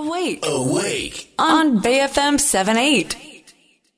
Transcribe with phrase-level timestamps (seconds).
[0.00, 0.40] Awake.
[0.42, 1.12] Awake.
[1.38, 3.06] On BFM 78.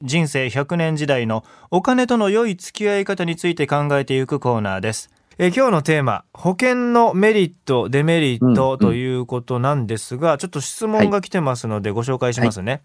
[0.00, 5.10] 人生100年時代のお金との良い付き合い方について考えていくコーナーです。
[5.38, 12.82] えー今日のテーマ、保険のメリット、デメリットということなんですが、ちょっと質問が来てますのでご紹介しますね。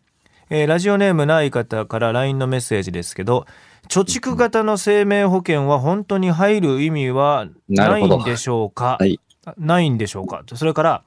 [0.49, 3.45] えーラジオネームない方から LINE のメッセージですけど、
[3.89, 9.19] 貯蓄型の生命保険は本当に入る意味はないんでしょうか、はい
[9.59, 10.41] ないんでしょうか？
[10.55, 11.03] それから、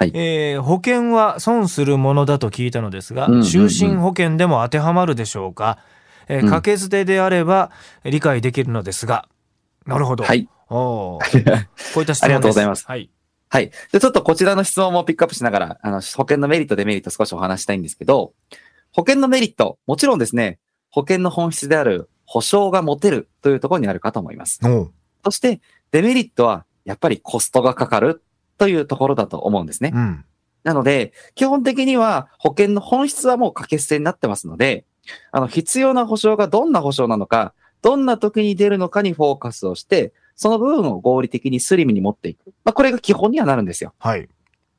[0.00, 5.78] はいえー保険は損するものだと聞いたのですが、就寝保険でも当てはまるでしょうか、
[6.26, 7.70] えーうん掛け捨てであれば
[8.04, 9.28] 理解できるのですが、
[9.84, 10.24] なるほど。
[10.24, 10.48] はい。
[10.70, 12.24] おーこういった質問です。
[12.24, 13.10] ありがとうございますはい。
[13.50, 13.70] はい。
[13.92, 18.32] で、ちょっとこちらの質問もピックアップしながら、あの、保険のメリット、デメリット少しお話したいんですけど、
[18.92, 20.60] 保険のメリット、もちろんですね、
[20.90, 24.60] 保険の本質である保証が持てるというところにあるかと思います。
[25.24, 25.60] そして、
[25.90, 28.22] デメリットは、やっぱりコストがかかる
[28.60, 29.90] というところだと思うんですね。
[29.94, 30.24] うん。
[30.64, 34.84] なので、基本的には保険の本質はもう掛け捨てになってますので、
[35.32, 42.52] あの、必要な保証がどんな保証なのか、どんな時に出るのかにフォーカスをして、その部分を合理的にスリムに持っていく。
[42.64, 43.94] まあ、これが基本にはなるんですよ。
[43.98, 44.28] はい。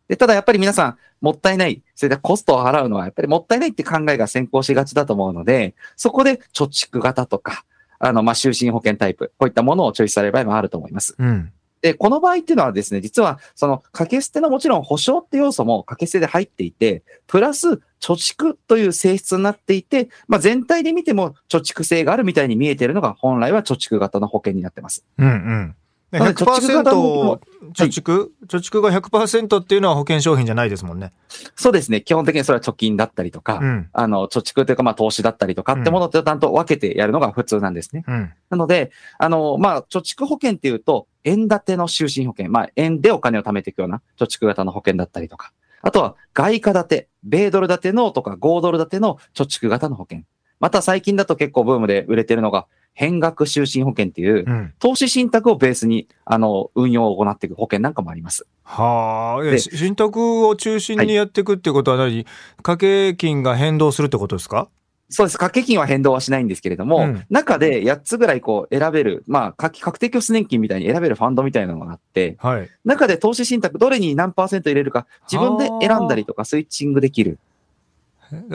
[0.08, 7.66] で、ただやっぱり皆さん、もったいない、それでコストを払うのはやっぱりもったいないって考えが先行しがちだと思うので、そこで貯蓄型とか、
[7.98, 11.16] あの、まあ、就寝保険タイプ、こういったものをチョイスされる場合もあると思います。
[11.18, 11.52] うん。
[11.82, 25.06] で、この場合っていうのはですね、実は、その、掛け捨てのもちろん保証って要素も掛け捨てで入っていて、プラス、貯蓄という性質になっていて、まあ、全体で見ても貯蓄性があるみたいに見えているのが、本来は貯蓄型の保険になってます。
[25.18, 25.76] うんうん。
[26.12, 31.14] でなので貯蓄型の100%貯蓄、貯蓄が100%っていうのは保険商品じゃないですもんね。
[31.56, 32.02] そうですね。
[32.02, 33.90] 基本的にそれは貯金だったりとか、うん。
[33.94, 38.04] あの、貯蓄というか、まあ、投資だったりとかってものとちゃんと分けてやるのが普通なんですね。
[38.08, 38.34] うん。
[38.50, 50.24] なので、あの、まあ、貯蓄保険っていうと、円建ての就寝保険、まあ、円でお金を貯めていくような貯蓄型の保険だったりとか、あとは外貨建て、米ドル建てのとか5ドル建ての貯蓄型の保険。
[50.60, 54.74] また最近だと結構ブームで売れてるのが、変額就寝保険っていう、うん。
[54.80, 58.46] 投資信託をベースに、あの、運用を行っていく保険なんかもあります。
[58.64, 59.58] はあ。
[59.58, 62.26] 信託を中心にやっていくってことは何、
[62.58, 64.68] 掛け金が変動するってことですか？
[65.14, 65.38] そうです。
[65.38, 72.70] 掛け金は変動はしないんですけれども、うん中で8つぐらいこう選べる、まあ、確確定拠出年金みたいに選べるファンドみたいなのがあって、はい。
[72.86, 77.40] 中で投資信託どれに何パーセント入れるか自分で選んだりとかスイッチングできる。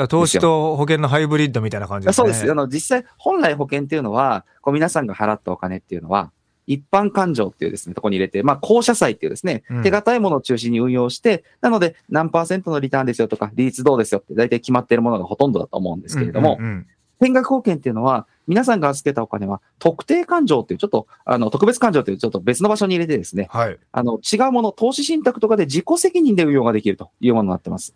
[0.09, 2.25] 投資と保険のハイブリッドみたいな感じですね。
[2.25, 2.51] そうです。
[2.51, 6.33] あの、実際、本来保険っていうのは、こう皆さんが払ったお金っていうのは、
[6.67, 16.87] 一般勘定っていうですね、ところに入れて、まあ、公社債っていうですねうん、手堅いものを中心に運用して、なので、何パーセントのリターンですよとか、利率どうですよって大体決まっているものがほとんどだと思うんですけれどもうん、うん
[17.21, 23.79] 変額保険っていうのは、皆さんが預けたお金は、特定勘定っていう、ちょっと、あの、特別勘定っていう、ちょっと別の場所に入れてですね、はい。
[23.91, 27.95] あの、違うもの、投資信託とかで自己責任で運用ができるというものになってます。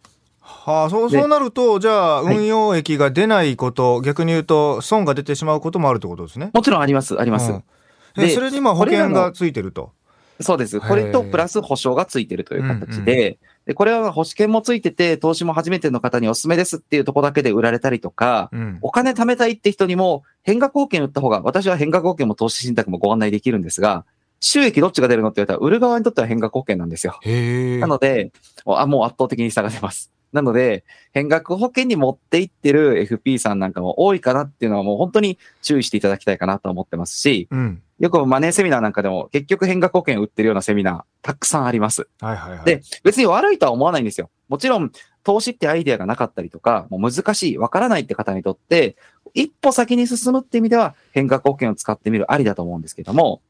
[0.64, 6.50] はあ、そう、でそうなると、じゃあ、はい運用益が出ないこと、逆に言うと、損が出てしまうこともあるってことですね？
[6.52, 7.52] もちろんあります、あります。
[7.52, 7.64] うん
[8.16, 9.92] えでそれに今保険がついてると。
[10.40, 10.80] そうです。
[10.80, 18.78] これとプラス保証がついてるという形で、で、これは保険もついてて、投資も初めての方にお勧めですっていうところだけで売られたりとか、うん。
[18.80, 24.06] お金貯めたいって人にも、変額保険売った方が、私は変額保険も投資信託もご案内できるんですが、
[24.40, 27.20] 収益どっちが出るのって言われたら、売る側にとっては変額保険なんですよ。
[27.80, 28.32] なので、
[28.66, 30.10] あもう圧倒的に差が出ます。
[30.32, 37.82] なので、変額保険に持っていってる FP さんなんかも多いかなっていうのはもう本当に注意していただきたいかなと思ってますし、うん。
[37.98, 42.08] よくマネーセミナーなんかでも結局変額保険売ってるようなセミナーたくさんあります。
[42.20, 42.64] はいはいはい。
[42.64, 44.30] で、別に悪いとは思わないんですよ。
[44.48, 44.90] もちろん
[45.22, 48.96] 投資ってアイデアがなかったりとか、もう難しい、わからないって方にとって、
[49.34, 53.42] 一歩先に進むって意味では変額保険を使ってみるありだと思うんですけども、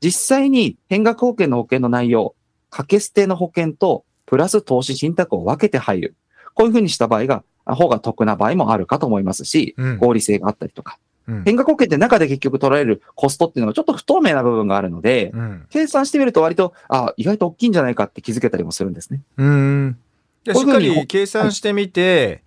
[0.00, 2.34] 実際に変額保険の保険の内容、
[2.70, 6.16] 掛け捨ての保険とプラス投資信託を分けて入る。
[6.54, 10.98] こういうふうにした場合が、方が得な場合もあるかと思いますし、うん合理性があったりとか。
[11.26, 11.44] うん。
[11.44, 15.66] 変額保険って中で結局取られるコストっていうのがちょっと不透明な部分があるので、うん。
[15.70, 19.22] 計算してみると割と、あ、意外と大きいんじゃないかって気づけたりもするんですね。
[19.38, 19.98] うん。
[20.44, 22.43] じしっかり計算してみて、はい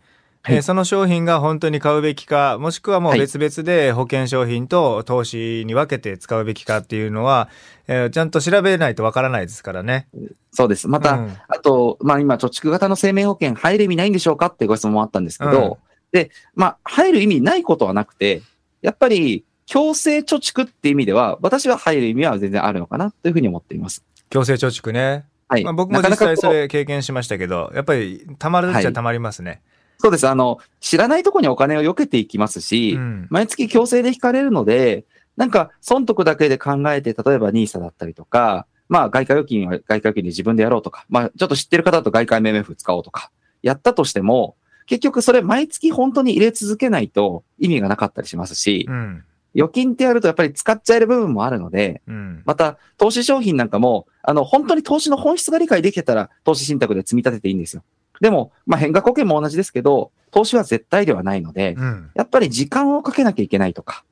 [0.50, 7.50] えーその商品が本当に買うべきか、もしくはもうはい別々で保険商品と投資に分けて使うべきかっていうのは、
[7.88, 10.08] えーちゃんと調べないとわからないですからね。
[10.52, 10.88] そうです。
[10.88, 15.78] また、うんあと、まあ今、貯蓄型の生命保険入る意味ないんでしょうかってご質問もあったんですけど、
[16.12, 18.42] で、まあ、入る意味ないことはなくて、
[18.82, 24.04] やっぱり、強制貯蓄って意味では、私は入る意味は全然あるのかなというふうに思っています。
[24.30, 25.26] 強制貯蓄ね。
[25.50, 25.64] はい。
[25.64, 29.62] まあ、僕も実際それ経験しましたけど、やっぱりたまるっちゃたまりますね。
[30.00, 30.28] そうです。
[30.28, 35.06] あの、知らないとこにお金を避けていきますし、うん毎月強制で引かれるので、
[35.36, 44.56] なんか、損得だけで考えて、例えば NISA だったりとか、まあ、外貨預金は外貨預金で自分でやろうとか、まあ、ちょっと知ってる方だと外貨 MMF 使おうとか、やったとしても、
[44.88, 49.24] 結局それ毎月本当に入れ続けないと意味がなかったりしますし、うん。
[49.56, 52.42] 預金ってやるとやっぱり使っちゃえる部分もあるので、うん。
[52.46, 57.84] また投資商品なんかも、あの、本当に投資の本質が理解できてたら投資信託で積み立てていいんですよ。
[58.22, 62.12] でも、まあ、変額保険も同じですけど、投資は絶対ではないので、うん。
[62.16, 64.04] やっぱり時間をかけなきゃいけないとか、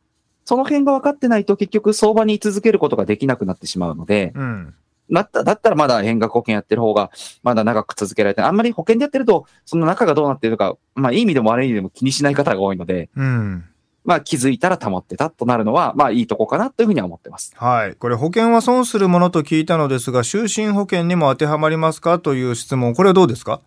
[0.45, 4.75] その辺が分かってないと結局相場に居続けることができなくなってしまうので、うん。
[5.11, 7.11] だっただったらまだ変額保険やってる方が、
[7.43, 13.65] まだ長く続けられて、あんまり保険でやってると、その中がどうなってるか、まあいい意味でも悪い意味でも気にしない方が多いので、うん。
[14.03, 17.53] まあ気づいたら溜まってたとなるのは、まあいいとこかなというふうには思ってます。
[17.55, 17.95] はい。
[17.95, 22.19] これ保険は損するものと聞いたのですが、就寝保険にも当てはまりますか？
[22.19, 22.93] という質問。
[22.93, 23.61] これはどうですか？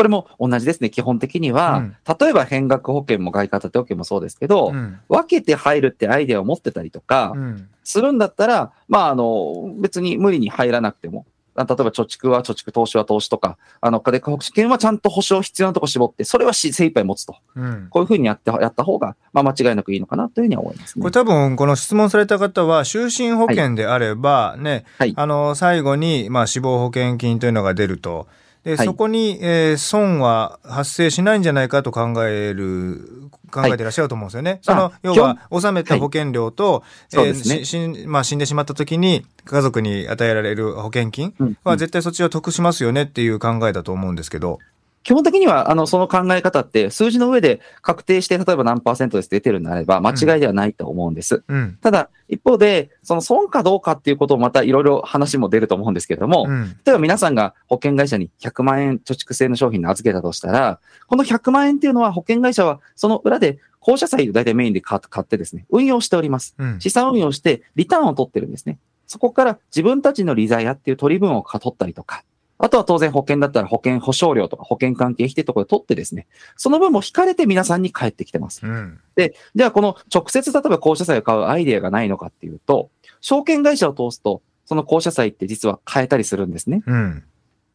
[0.00, 0.88] これも同じですね。
[0.88, 4.98] 基本的には、うん例えば変額保険も外貨建て保険もそうですけど、うん。
[5.08, 7.68] 分けて入るってアイデアを持ってたりとか、うん。
[7.84, 17.36] するんだったら、まあ、あの、別に無理に入らなくても、あ例えば貯蓄は貯蓄、投資は投資とか、あの、家電保険はちゃんと保証必要なとこ絞って、それはし精一杯持つと。
[17.54, 17.88] うん。
[17.90, 21.12] こういうふうにやって、やった方が、まあ、間違いなくいいのかなというふうには思いますねこれ。
[21.12, 28.28] 多分この質問された方は就寝保険であればね、はいあの最後にまあ死亡保険金というのが出ると
[28.64, 28.86] で、はい。
[28.86, 34.58] そこに、えー損は発生しないんじゃないかと考える考えてらっしゃると思うんですよね。
[34.62, 37.64] そのあ基要は納めた保険料と、そうですね。
[37.64, 44.58] しまあ、死んでしまった時に家族に与えられる保険金うんは絶対そっちは得しますよねっていう考えだと思うんですけど。
[45.02, 51.42] 基本的には、あの、その考え方って、数字の上で確定して、例えば何パーセントですって出てるんであれば、間違いではないと思うんです。
[51.48, 51.78] うん。
[51.80, 56.68] ただ、一方で、その損かどうかっていうことをまたいろいろ話も出ると思うんですけれども、うん。
[56.84, 66.54] 例えば皆さんが保険会社に100万円貯蓄制の商品を預けたとしたら、この100万円っていうのは保険会社はその裏で公社債を大体メインで買買ってですね、運用しております。
[66.58, 66.78] うん。
[66.78, 68.78] 資産運用してリターンを取ってるんですね。
[69.06, 72.22] そこから自分たちの利ザヤっていう取り分を取ったりとか、
[72.62, 76.26] あとは当然保険だったら保険保証料とか保険関係費ってところで取ってですね、
[76.56, 78.66] その分も引かれて皆さんに返ってきてます。
[78.66, 79.00] うん。
[79.16, 82.90] で、じゃあこの直接例えば公社債を買うアイデアがないのかっていうと、
[83.20, 86.82] 証券会社を通すと、その公社債って実は買えたりするんですね。
[86.86, 87.24] うん。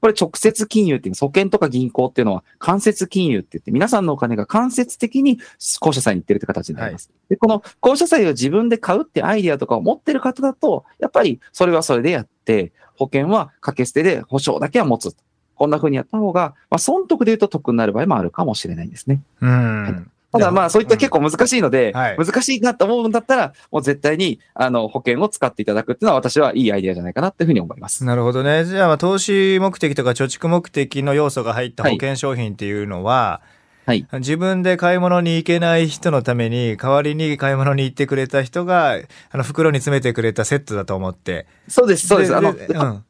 [0.01, 5.39] これ直接金融っていうの、保険とか銀行っていうのは間接金融って言って、皆さんのお金が間接的に
[5.79, 7.11] 公社債に行ってるって形になります。
[7.29, 15.15] で、この公社債を自分で買うってアイデアとかを持ってる方だと、やっぱりそれはそれでやって、保険は掛け捨てで保証だけは持つ。
[15.55, 19.21] こんな風にやった方が、まあ、損得で言うと得になる場合もあるかもしれないんですね。
[19.41, 20.11] うん。
[20.39, 28.05] ただまあそういった結構難しいので、はい難しいなと思うんだったら、もう絶対にあの保険を使っていただくっていうのは私はいいアイデアじゃないかなっていうふうに思います。
[28.05, 28.65] なるほどね。
[28.65, 33.41] じゃあ投資目的とか貯蓄目的の要素が入った保険商品っていうのは、
[33.85, 34.07] はい。
[34.13, 38.99] 自分で買い物に行けない人のために、代わりに買い物に行ってくれた人が、
[39.29, 41.45] あの、袋に詰めてくれたセットだと思って。
[41.67, 42.35] そうです、そうです。
[42.35, 43.04] あの、うん。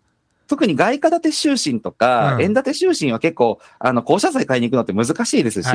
[0.47, 5.69] 特に外貨建て就寝とか、うん円建て就寝は結構、あの、公社債買いに行くのって難しいですし。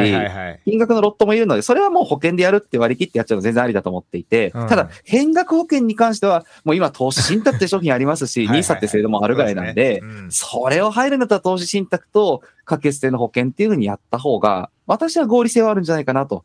[0.64, 16.44] 金額のロットもいるので、それはもう保険でやるって割り切ってやっちゃうの全然ありだと思っていて、うんただ、変額保険に関しては、もう今投資信託って商品ありますし、 NISA って制度もあるぐらいなんで、それを入るんだったら投資信託と掛け捨ての保険っていうふうにやった方が、私は合理性はあるんじゃないかなと。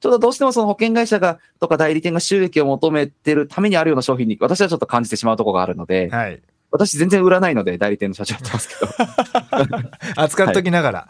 [0.00, 6.42] ちょっとどうしてもその保険会社が、とか代理店が収益を求めてるためにあるような商品に、私はちょっと感じてしまうところがあるので、はい。
[6.70, 9.90] 私全然売らないので、代理店の社長やってますけど、
[10.22, 11.08] 扱っときながら。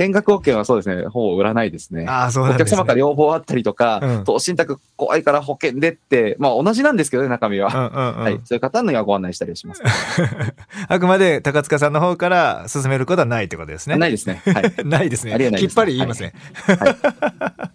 [0.00, 2.06] 変額保険はそうですね、ほぼ売らないですね。
[2.08, 2.78] ああ、そうなお客んです、ね。
[2.78, 7.68] 様から両方あったりとか、うん投資信託怖いから保険でって、まあ同じなんですけどね、中身は。
[7.68, 8.22] うんうんうん。
[8.22, 8.40] はい。
[8.44, 9.82] そういう方にはご案内したりします。
[10.88, 13.96] あくまで高塚さんの方から進めることはないってことですね。
[13.96, 14.40] ないですね。
[14.46, 14.72] はい。
[14.88, 15.34] ないですね。
[15.34, 16.32] ありえないですきっぱり言いますね。
[16.66, 17.69] はい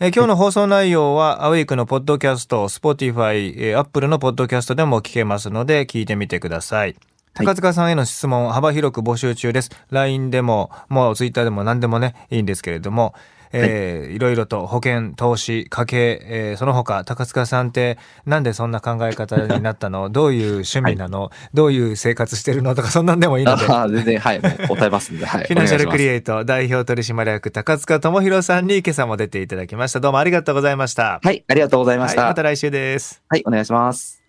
[0.00, 6.96] え今日の放送内容は、 AWAKE のポッドキャスト、 Spotify、えー Apple のポッドキャストでも聞けますので、聞いてみてください。
[7.34, 9.70] 高塚さんへの質問、幅広く募集中です。
[9.90, 13.14] LINE でも、もう Twitter でも何でもね、いいんですけれども、
[13.52, 20.10] えーいろいろと保険、投資、家計、えーその他、高塚さんってなんでそんな考え方になったの？
[20.10, 22.74] どういう趣味なの、どういう生活してるの？
[22.74, 23.66] とか、そんなんでもいいので。
[23.66, 24.40] ああ、全然、はい。
[24.40, 25.44] 答えますんで、はい。
[25.44, 30.00] フィナンシャルクリエエイト代表取締役高塚智博さんに今朝も出ていただきました。
[30.00, 31.20] どうもありがとうございました。
[31.22, 32.22] はい、ありがとうございました。
[32.22, 33.22] はいまた来週です。
[33.28, 34.19] はい、お願いします。